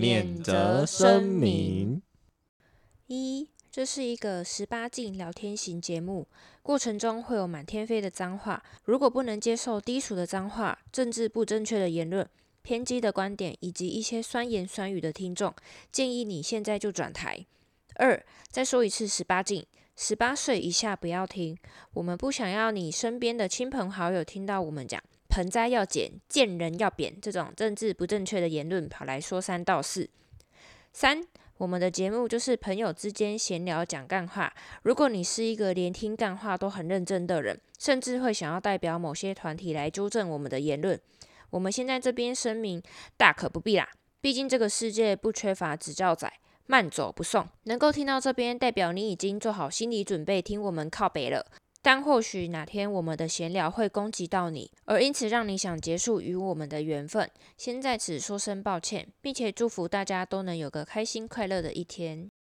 [0.00, 2.00] 免责声明：
[3.08, 6.26] 一，这是一个十八禁聊天型节目，
[6.62, 8.62] 过程中会有满天飞的脏话。
[8.84, 12.26] 如果不能接受低俗的脏话、政治不正确的言论、
[12.62, 15.54] 偏激的观点以及一些酸言酸语的听众，
[15.92, 17.44] 建议你现在就转台。
[17.96, 21.58] 二，再说一次，十八禁，十八岁以下不要听。
[21.92, 24.98] 我们不想要你身边的亲朋好友听到我们讲
[25.30, 30.10] “盆栽要剪，见人要扁”这种政治不正确的言论，跑来说三道四。
[30.92, 31.24] 三，
[31.56, 34.52] 我们的节目就是朋友之间闲聊讲干话。
[34.82, 41.00] 如果你是一个连听干话都很认真的人，甚至会想要代表某些团体来纠正我们的言论，
[41.50, 42.82] 我们现在这边声明，
[43.16, 43.88] 大可不必啦。
[44.20, 46.30] 毕竟这个世界不缺乏指教仔。
[46.66, 51.44] 慢走不送，能够听到这边，代表你已经做好心理准备听我们靠北了。
[51.82, 57.30] 但或许哪天我们的闲聊会攻击到你，而因此让你想结束与我们的缘分。
[57.56, 62.30] 先在此说声抱歉，并且祝福大家都能有个开心快乐的一天。